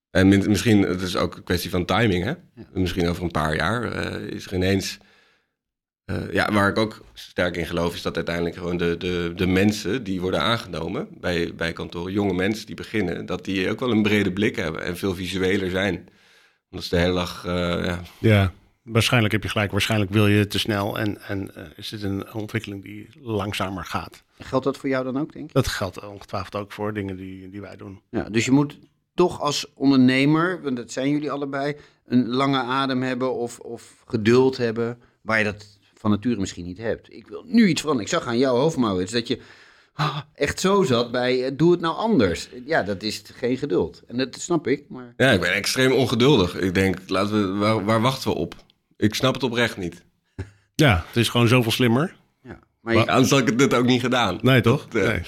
[0.09, 2.29] En min- misschien, het is ook een kwestie van timing, hè?
[2.29, 2.37] Ja.
[2.73, 4.97] Misschien over een paar jaar eh, is er ineens...
[6.05, 9.47] eh, ja, waar ik ook sterk in geloof, is dat uiteindelijk gewoon de, de, de
[9.47, 13.91] mensen die worden aangenomen bij, bij kantoren, jonge mensen die beginnen, dat die ook wel
[13.91, 16.07] een brede blik hebben en veel visueler zijn.
[16.69, 17.51] Omdat ze de hele dag, eh,
[17.85, 19.71] ja, Ja, waarschijnlijk heb je gelijk.
[19.71, 24.23] Waarschijnlijk wil je te snel en, en eh, is dit een ontwikkeling die langzamer gaat.
[24.39, 25.53] Geldt dat voor jou dan ook, denk je?
[25.53, 28.01] Dat geldt ongetwijfeld ook voor dingen die, die wij doen.
[28.09, 28.77] Ja, dus je moet
[29.13, 34.57] toch als ondernemer, want dat zijn jullie allebei, een lange adem hebben of, of geduld
[34.57, 37.13] hebben, waar je dat van nature misschien niet hebt.
[37.13, 37.99] Ik wil nu iets van.
[37.99, 39.39] Ik zag aan jouw hoofd, Maurits, dat je
[39.93, 42.49] ah, echt zo zat bij eh, doe het nou anders.
[42.65, 44.01] Ja, dat is geen geduld.
[44.07, 45.13] En dat snap ik, maar...
[45.17, 46.59] ja, ik ben extreem ongeduldig.
[46.59, 48.55] Ik denk, laten we, waar, waar wachten we op?
[49.01, 50.03] Ik snap het oprecht niet.
[50.75, 52.15] Ja, het is gewoon zoveel slimmer.
[52.43, 52.59] Ja.
[52.81, 54.39] Maar je- Anders had ik het dit ook niet gedaan.
[54.41, 54.87] Nee, toch?
[54.87, 55.21] Dat, eh, Nee.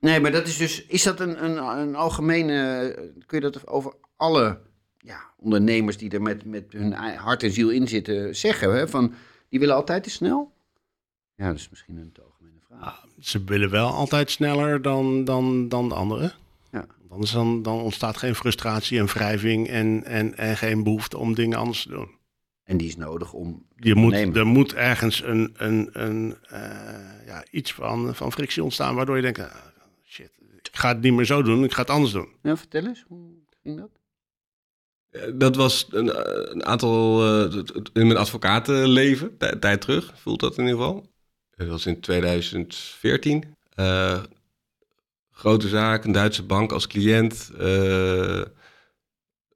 [0.00, 0.86] Nee, maar dat is dus.
[0.86, 2.94] Is dat een, een, een algemene.
[3.26, 4.58] Kun je dat over alle
[4.98, 8.74] ja, ondernemers die er met, met hun hart en ziel in zitten zeggen?
[8.76, 8.88] Hè?
[8.88, 9.14] Van,
[9.48, 10.52] die willen altijd te snel?
[11.34, 13.04] Ja, dat is misschien een te algemene vraag.
[13.20, 16.32] Ze willen wel altijd sneller dan, dan, dan de anderen.
[16.72, 16.78] Ja.
[16.78, 21.34] Want Anders dan, dan ontstaat geen frustratie en wrijving en, en, en geen behoefte om
[21.34, 22.18] dingen anders te doen.
[22.70, 23.66] En die is nodig om.
[23.76, 28.94] Je moet, er moet ergens een, een, een, eh, ja, iets van, van frictie ontstaan
[28.94, 29.54] waardoor je denkt, ah,
[30.06, 30.30] shit,
[30.62, 32.28] ik ga het niet meer zo doen, ik ga het anders doen.
[32.42, 33.30] Ja, vertel eens, hoe
[33.62, 33.90] ging dat?
[35.10, 40.12] Eh, Dat was een, eh, een aantal eh, t- in mijn advocatenleven, tij- tijd terug,
[40.16, 41.06] voelt dat in ieder geval.
[41.56, 43.54] Dat was in 2014.
[43.74, 44.22] Eh,
[45.30, 47.50] grote zaak, een Duitse bank als cliënt.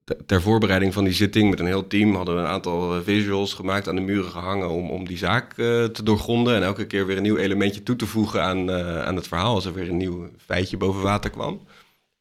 [0.04, 3.02] Te- ter voorbereiding van die zitting met een heel team hadden we een aantal eh,
[3.02, 6.54] visuals gemaakt, aan de muren gehangen om, om die zaak eh, te doorgronden.
[6.54, 9.54] En elke keer weer een nieuw elementje toe te voegen aan, eh, aan het verhaal,
[9.54, 11.66] als er weer een nieuw feitje boven water kwam.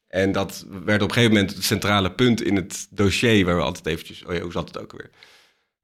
[0.08, 3.62] En dat werd op een gegeven moment het centrale punt in het dossier, waar we
[3.62, 5.10] altijd eventjes, oh ja, hoe zat het ook weer?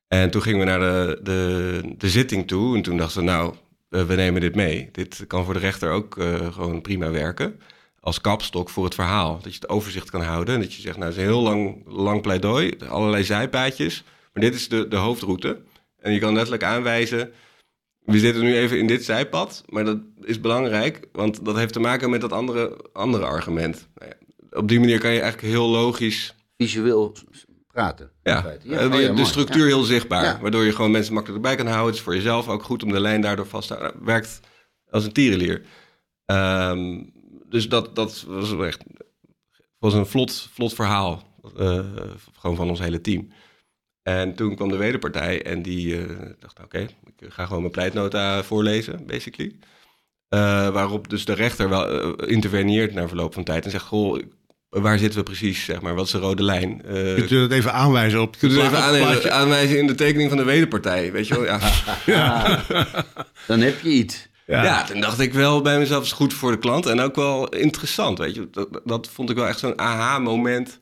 [0.08, 3.54] En toen gingen we naar de, de, de zitting toe en toen dachten we, nou,
[3.88, 4.88] we nemen dit mee.
[4.92, 6.14] Dit kan voor de rechter ook
[6.52, 7.60] gewoon prima werken.
[8.00, 9.34] Als kapstok voor het verhaal.
[9.34, 10.54] Dat je het overzicht kan houden.
[10.54, 12.74] En dat je zegt, nou, het is een heel lang, lang pleidooi.
[12.88, 14.04] Allerlei zijpaadjes.
[14.32, 15.62] Maar dit is de, de hoofdroute.
[15.98, 17.32] En je kan letterlijk aanwijzen...
[18.00, 19.64] We zitten nu even in dit zijpad.
[19.66, 21.08] Maar dat is belangrijk.
[21.12, 23.88] Want dat heeft te maken met dat andere, andere argument.
[23.94, 26.34] Nou ja, op die manier kan je eigenlijk heel logisch...
[26.56, 27.14] Visueel
[27.66, 28.10] praten.
[28.22, 30.38] Ja, eh, oh de, ja, de structuur heel zichtbaar.
[30.40, 31.86] Waardoor je gewoon mensen makkelijk erbij kan houden.
[31.86, 34.04] Het is voor jezelf ook goed om de lijn daardoor vast te houden.
[34.04, 34.40] Werkt
[34.90, 35.62] als een tierenlier.
[36.24, 37.02] Ehm,
[37.50, 38.82] dus dat, dat was echt
[39.78, 41.22] was een vlot, vlot verhaal.
[41.56, 41.84] eh,
[42.38, 43.28] gewoon van ons hele team.
[44.02, 46.78] En toen kwam de wederpartij en die eh, dacht, oké,
[47.18, 49.56] ik ga gewoon mijn pleitnota voorlezen, basically.
[50.28, 54.22] Eh, waarop dus de rechter wel interveneert na verloop van tijd en zegt, goh,
[54.68, 56.82] waar zitten we precies, zeg maar, wat is de rode lijn?
[56.84, 60.38] Eh, Kunt u dat even aanwijzen op we het even aanwijzen in de tekening van
[60.38, 61.44] de wederpartij, weet je wel?
[62.06, 62.64] Ja.
[63.46, 64.28] Dan heb je iets.
[64.50, 64.84] Ja.
[64.84, 68.18] toen dacht ik wel bij mezelf, is goed voor de klant en ook wel interessant,
[68.18, 68.50] weet je.
[68.50, 70.78] Dat, dat vond ik wel echt zo'n aha-moment.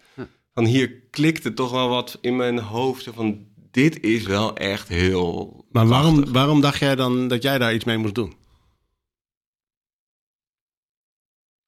[0.54, 5.64] Van hier klikte toch wel wat in mijn hoofd, van dit is wel echt heel
[5.70, 8.36] Maar waarom, waarom dacht jij dan dat jij daar iets mee moest doen?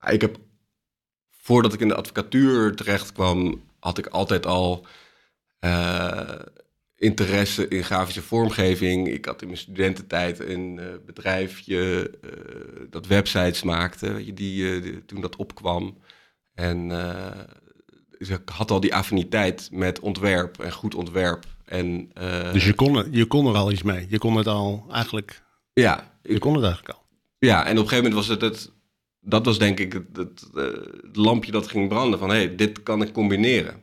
[0.07, 0.37] Ik heb,
[1.31, 4.87] voordat ik in de advocatuur terecht kwam, had ik altijd al
[5.59, 6.41] eh,
[7.01, 9.09] interesse in grafische vormgeving.
[9.09, 12.31] Ik had in mijn studententijd een eh, bedrijfje eh,
[12.91, 15.99] dat websites maakte, weet je, die, eh, die- toen dat opkwam.
[16.55, 16.89] En
[18.19, 21.45] dus ik had al die affiniteit met ontwerp en goed ontwerp.
[21.65, 22.11] En,
[22.53, 24.07] Dus je kon, er, je kon er al iets mee.
[24.09, 25.43] Je kon het al eigenlijk.
[25.73, 27.03] ja, Je kon het eigenlijk al.
[27.39, 28.73] Ja, en op een gegeven moment was het het...
[29.21, 30.47] Dat was denk ik het, het,
[31.03, 32.29] het lampje dat ging branden van...
[32.31, 33.83] hé, hey, dit kan ik combineren.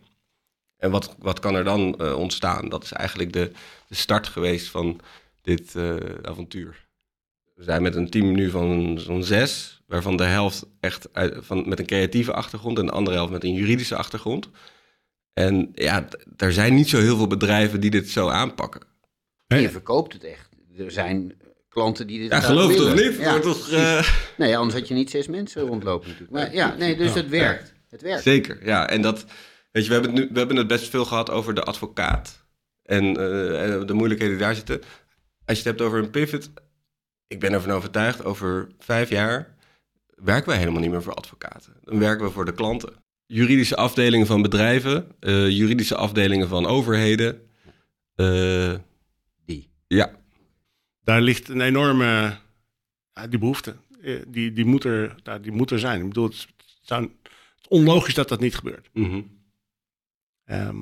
[0.77, 2.69] En wat, wat kan er dan eh, ontstaan?
[2.69, 3.51] Dat is eigenlijk de,
[3.87, 4.99] de start geweest van
[5.41, 6.85] dit eh, avontuur.
[7.55, 9.81] We zijn met een team nu van zo'n zes...
[9.87, 12.79] waarvan de helft echt uit, van, met een creatieve achtergrond...
[12.79, 14.49] en de andere helft met een juridische achtergrond.
[15.33, 18.81] En ja, d- er zijn niet zo heel veel bedrijven die dit zo aanpakken.
[19.47, 20.49] En je verkoopt het echt.
[20.77, 21.37] Er zijn
[21.69, 23.17] klanten die dit Ja, geloof het of niet?
[23.19, 26.31] Ja, toch, eh, Nee, anders had je niet zes mensen rondlopen natuurlijk.
[26.33, 27.73] Maar ja, nee, dus het werkt.
[27.89, 28.23] Het werkt.
[28.23, 28.89] Zeker, ja.
[28.89, 29.25] En dat,
[29.71, 32.45] weet je, we hebben, het nu, we hebben het best veel gehad over de advocaat.
[32.83, 34.79] En, eh, en de moeilijkheden die daar zitten.
[35.45, 36.49] Als je het hebt over een pivot,
[37.27, 39.55] ik ben ervan overtuigd, over vijf jaar
[40.15, 41.73] werken wij helemaal niet meer voor advocaten.
[41.83, 42.93] Dan werken we voor de klanten.
[43.25, 47.41] Juridische afdelingen van bedrijven, eh, juridische afdelingen van overheden.
[48.15, 48.73] eh,
[49.45, 49.69] Die.
[49.87, 50.11] ja,
[51.03, 52.37] Daar ligt een enorme.
[53.13, 53.75] ja, die behoefte.
[54.01, 56.01] eh, Die, die, moet er, die moet er zijn.
[56.01, 56.47] Ik bedoel, het is,
[57.67, 58.89] onlogisch dat dat niet gebeurt.
[58.93, 59.21] mhm.
[60.47, 60.77] Ehm,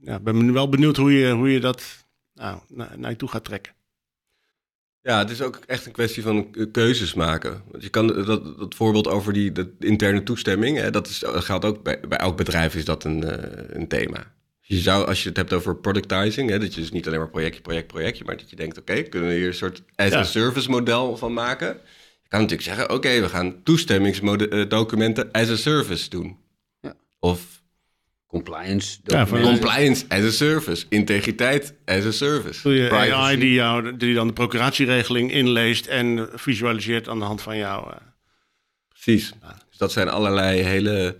[0.00, 3.28] ja, ik ben wel benieuwd hoe je, hoe je dat nou, naar, naar je toe
[3.28, 3.72] gaat trekken.
[5.00, 7.62] Ja, het is ook echt een kwestie van keuzes maken.
[7.70, 11.44] Want je kan dat, dat voorbeeld over die de interne toestemming, hè, dat, is, dat
[11.44, 14.32] geldt ook bij, bij elk bedrijf is dat een, eh, een thema.
[14.60, 17.30] Je zou, als je het hebt over productizing, hè, dat je dus niet alleen maar
[17.30, 21.16] projectje, project, projectje, maar dat je denkt, oké, kunnen we hier een soort as-a-service model
[21.16, 21.68] van maken?
[22.22, 26.38] Je kan natuurlijk zeggen, oké, we gaan toestemmingsdocumenten as a service doen.
[26.80, 26.94] Ja.
[27.18, 27.62] Of
[28.34, 28.98] Compliance.
[29.04, 32.62] Ja, compliance as a service, integriteit as a service.
[32.62, 33.10] Doe je Privacy.
[33.12, 37.90] AI die, jou, die dan de procuratieregeling inleest en visualiseert aan de hand van jou.
[37.90, 37.96] eh.
[38.88, 39.32] Precies.
[39.68, 41.16] Dus dat zijn allerlei hele.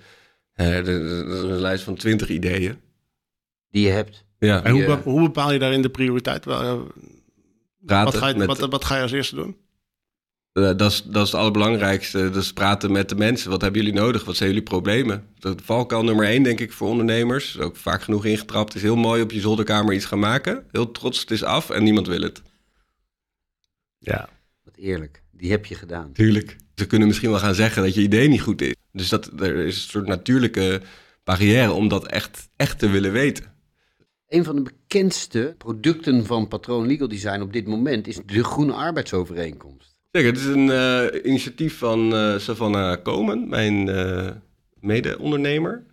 [0.54, 2.76] eh, is een lijst van twintig ideeën.
[3.70, 4.24] Die je hebt.
[4.38, 6.44] Ja, En hoe, hoe bepaal je daarin de prioriteit?
[6.44, 6.80] Wel, eh,
[7.86, 9.56] praten Wat ga, je, met, wat, wat ga je als eerste doen?
[10.54, 12.30] Eh, dat, is, dat is het allerbelangrijkste.
[12.30, 13.50] Dus praten met de mensen.
[13.50, 14.24] Wat hebben jullie nodig?
[14.24, 15.26] Wat zijn jullie problemen?
[15.38, 17.48] Dat valkuil nummer één, denk ik, voor ondernemers.
[17.48, 18.68] Is ook vaak genoeg ingetrapt.
[18.68, 20.66] Het is heel mooi op je zolderkamer iets gaan maken.
[20.70, 22.42] Heel trots, het is af en niemand wil het.
[23.98, 24.28] Ja.
[24.64, 25.22] Wat eerlijk.
[25.30, 26.12] Die heb je gedaan.
[26.12, 26.56] Tuurlijk.
[26.74, 28.74] Ze kunnen misschien wel gaan zeggen dat je idee niet goed is.
[28.92, 30.80] Dus dat, er is een soort natuurlijke
[31.24, 33.52] barrière om dat echt, echt te willen weten.
[34.28, 38.72] Een van de bekendste producten van Patroon Legal Design op dit moment is de Groene
[38.72, 39.93] Arbeidsovereenkomst.
[40.14, 44.30] Zeker, het is een uh, initiatief van uh, Savannah Komen, mijn uh,
[44.80, 45.84] mede-ondernemer.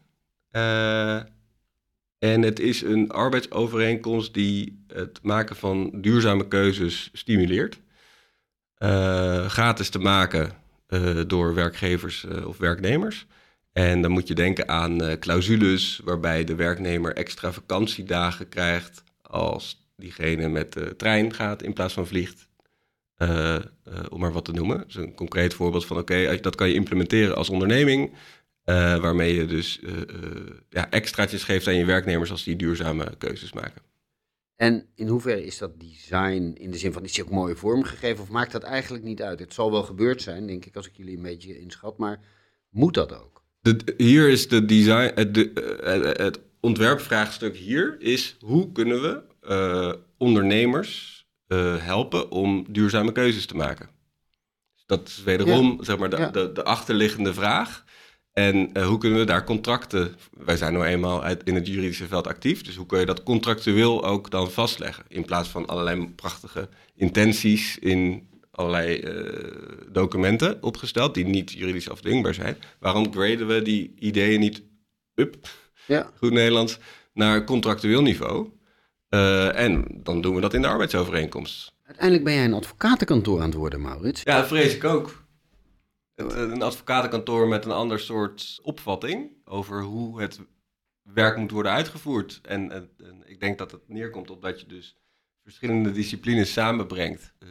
[2.19, 7.79] en het is een arbeidsovereenkomst die het maken van duurzame keuzes stimuleert.
[9.47, 10.51] gratis te maken
[11.27, 13.25] door werkgevers of werknemers.
[13.73, 20.47] En dan moet je denken aan clausules waarbij de werknemer extra vakantiedagen krijgt als diegene
[20.47, 22.49] met de trein gaat in plaats van vliegt.
[23.21, 23.59] Uh,
[24.09, 24.83] om maar wat te noemen.
[24.85, 28.11] Dus een concreet voorbeeld van oké, dat kan je implementeren als onderneming.
[28.65, 29.79] Waarmee je dus
[30.69, 33.81] ja, extraatjes geeft aan je werknemers als die duurzame keuzes maken.
[34.55, 38.23] En in hoeverre is dat design in de zin van is die ook mooi vormgegeven
[38.23, 39.39] of maakt dat eigenlijk niet uit?
[39.39, 42.19] Het zal wel gebeurd zijn, denk ik, als ik jullie een beetje inschat, maar
[42.69, 43.43] moet dat ook?
[43.59, 45.51] De, hier is de design, het, de,
[46.17, 51.20] het ontwerpvraagstuk hier is hoe kunnen we ondernemers
[51.51, 53.89] uh, helpen om duurzame keuzes te maken.
[54.85, 57.83] Dat is wederom zeg maar, de, de, de, achterliggende vraag.
[58.33, 60.15] En uh, hoe kunnen we daar contracten...
[60.31, 62.61] Wij zijn nou eenmaal uit, in het juridische veld actief...
[62.61, 65.03] dus hoe kun je dat contractueel ook dan vastleggen...
[65.07, 69.51] in plaats van allerlei prachtige intenties in allerlei uh,
[69.91, 71.13] documenten opgesteld...
[71.13, 72.57] die niet juridisch afdwingbaar zijn.
[72.79, 74.63] Waarom graden we die ideeën niet
[75.15, 75.35] up,
[75.87, 76.11] ja.
[76.17, 76.77] goed Nederlands,
[77.13, 78.49] naar contractueel niveau...
[79.13, 81.73] Uh, en dan doen we dat in de arbeidsovereenkomst.
[81.83, 84.21] Uiteindelijk ben jij een advocatenkantoor aan het worden, Maurits.
[84.23, 85.23] Ja, dat vrees ik ook.
[86.15, 90.39] Een advocatenkantoor met een ander soort opvatting over hoe het
[91.01, 92.39] werk moet worden uitgevoerd.
[92.43, 94.97] En, en, en ik denk dat het neerkomt op dat je dus
[95.43, 97.33] verschillende disciplines samenbrengt.
[97.39, 97.49] Uh,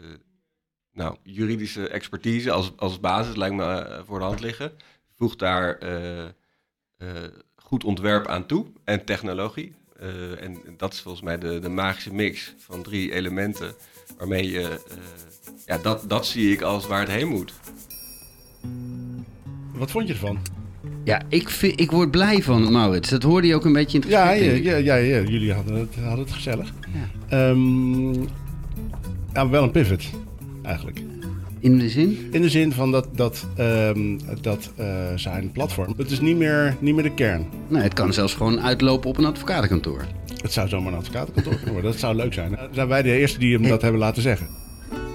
[0.92, 4.73] nou, juridische expertise als, als basis lijkt me uh, voor de hand liggen.
[5.14, 5.79] Voeg daar
[7.55, 9.75] goed ontwerp aan toe en technologie.
[10.03, 13.73] Uh, en dat is volgens mij de, de magische mix van drie elementen.
[14.19, 14.97] Waarmee je, uh,
[15.67, 17.53] ja, dat, dat zie ik als waar het heen moet.
[19.73, 20.39] Wat vond je ervan?
[21.05, 23.09] Ja, ik, vind, ik word blij van Maurits.
[23.09, 24.65] Dat hoorde je ook een beetje in het gesprek.
[24.65, 26.73] Ja, ja, ja, ja, jullie hadden het, hadden het gezellig.
[27.29, 27.49] Ja.
[27.49, 28.13] Um,
[29.33, 30.11] ja, wel een pivot,
[30.63, 31.03] eigenlijk.
[31.61, 32.29] In de zin?
[32.31, 35.94] In de zin van dat, dat, um, dat uh, zijn platform.
[35.96, 37.46] Het is niet meer, niet meer de kern.
[37.68, 40.05] Nee, het kan zelfs gewoon uitlopen op een advocatenkantoor.
[40.42, 41.90] Het zou zomaar een advocatenkantoor kunnen worden.
[41.90, 42.51] Dat zou leuk zijn.
[42.51, 44.49] Dan zijn wij de eerste die hem dat hebben laten zeggen.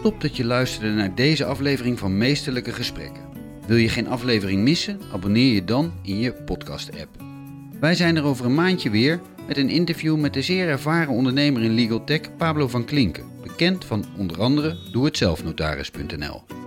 [0.04, 3.24] Top dat je luisterde naar deze aflevering van Meesterlijke Gesprekken.
[3.68, 5.00] Wil je geen aflevering missen?
[5.14, 7.10] Abonneer je dan in je podcast-app.
[7.80, 11.64] Wij zijn er over een maandje weer met een interview met de zeer ervaren ondernemer
[11.64, 16.65] in legal tech Pablo van Klinken bekend van onder andere doe-het-zelfnotaris.nl.